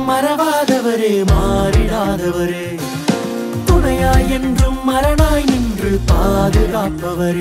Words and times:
مرواد 0.06 0.72
ماری 1.30 1.89
مرن 4.86 5.17
پاپر 6.06 7.34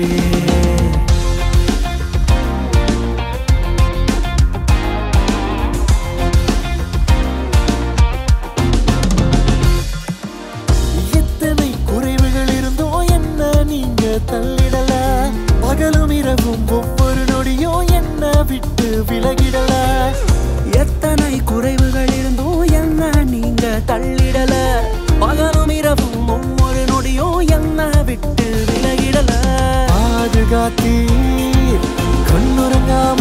نام 32.86 33.18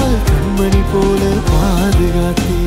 پولہ 0.92 1.40
پا 1.48 2.63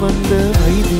بت 0.00 0.99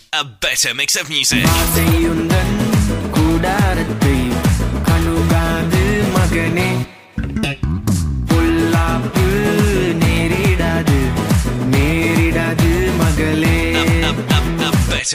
a 0.13 0.25
better 0.25 0.73
mix 0.73 0.97
of 0.97 1.09
music. 1.09 1.39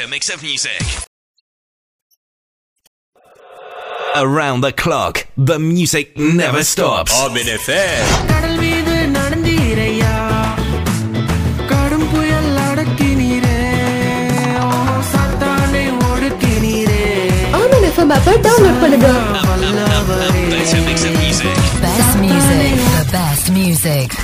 Mix 0.09 0.31
of 0.31 0.43
music. 0.43 0.81
Around 4.15 4.63
the 4.63 4.73
clock, 4.73 5.27
the 5.37 5.59
music 5.59 6.17
never 6.17 6.65
stops. 6.65 7.13
Armin 7.21 7.43
FM. 7.43 8.47
Baba 18.09 18.21
پر 18.25 18.37
down 18.43 18.63
load 18.63 18.81
کرے 18.81 18.97
گا 19.03 19.13
بیسٹ 21.81 22.17
میوزک 22.17 23.11
بیسٹ 23.11 23.51
میوزک 23.51 24.15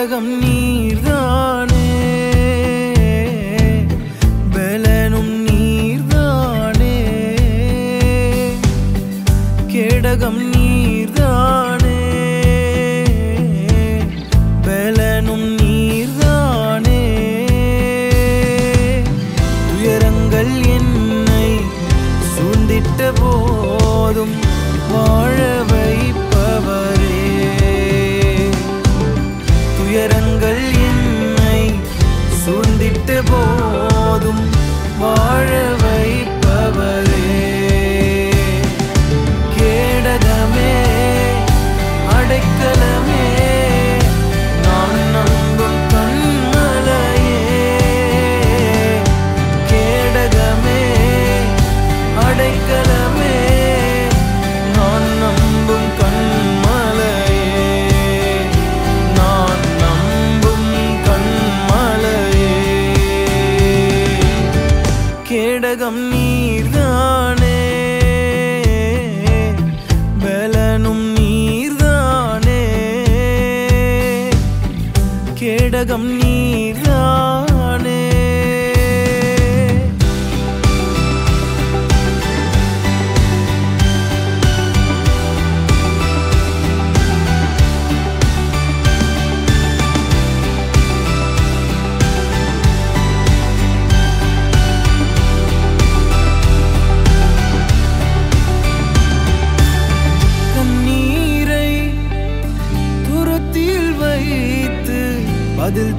நாடகம் 0.00 0.28
நீ 0.42 0.69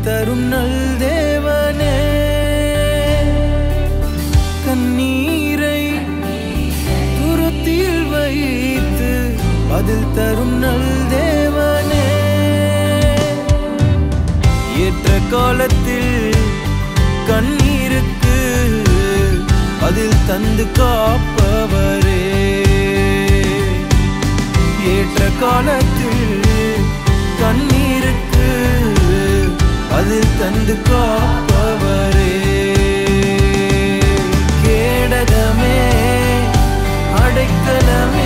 تر 0.06 0.30
نل 0.36 1.00
دی 1.00 1.22
کچھ 20.02 20.28
تندر 20.28 20.72
تن 30.02 30.74
پورڈ 30.86 31.52
اڑکل 37.16 37.90
میں 38.12 38.21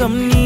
کم 0.00 0.39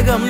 گم 0.00 0.22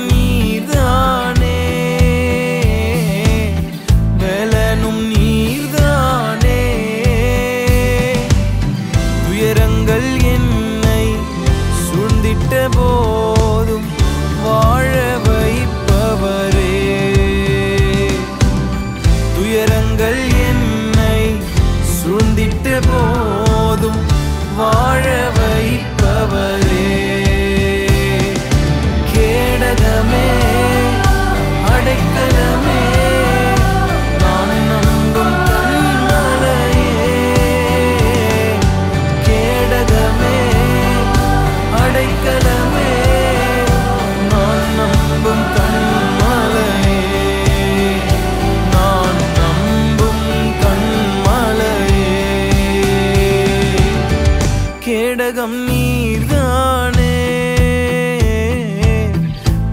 میرے 54.87 55.31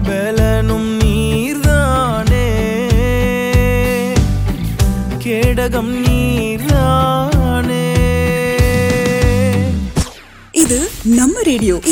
بل 0.02 0.38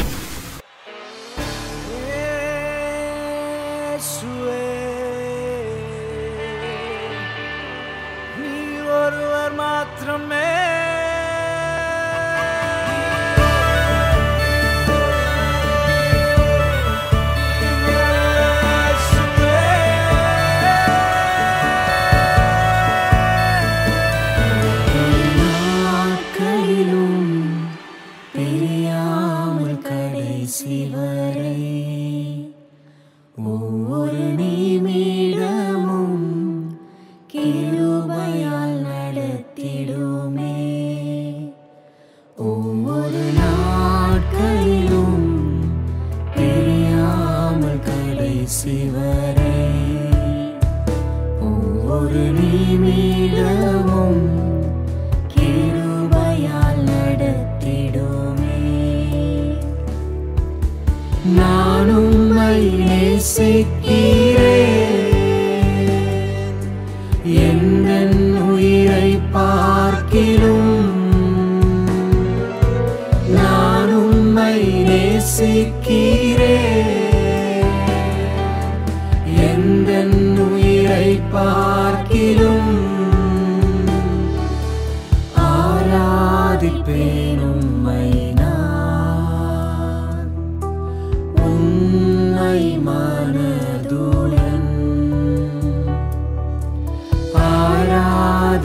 نڑ 38.83 39.15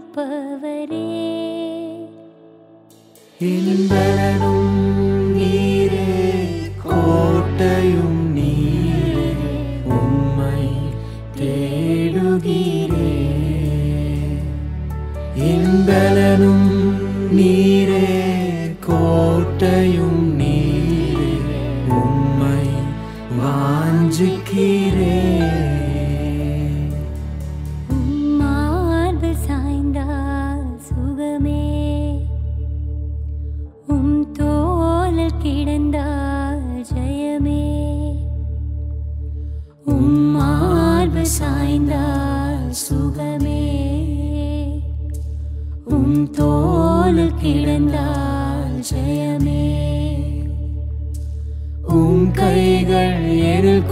پور 0.00 0.88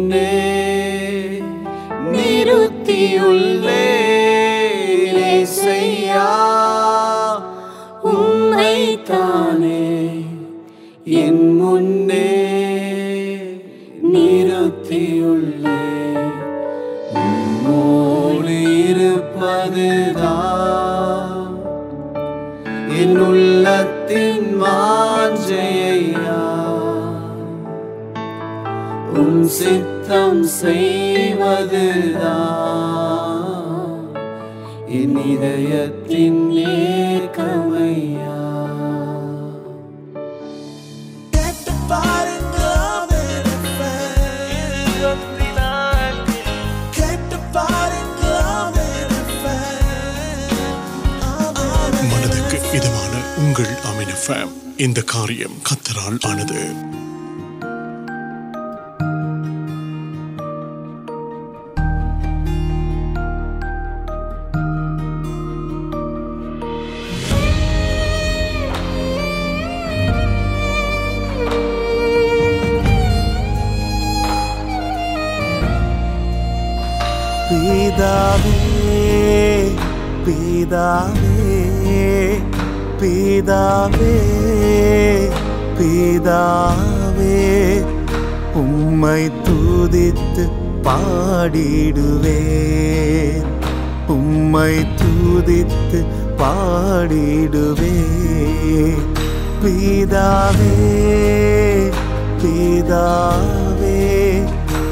ملک 52.03 52.55
ان 54.77 54.93
کاریہ 54.93 55.45
کتر 55.63 55.97
آن 56.05 56.17
پی 80.25 80.65
پیت 82.99 83.49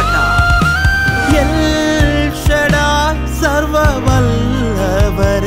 ور 3.98 5.46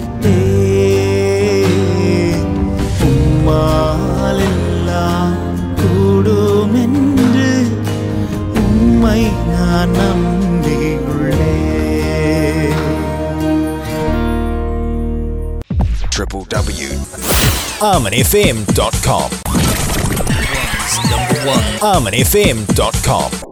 வாழெல்லாம் 3.51 5.37
கூடும் 5.75 6.75
என்று 6.75 7.49
உம்மை 8.63 9.21
நான் 9.49 9.95
www.armanfm.com 17.81 19.29
Armanfm.com 21.83 23.50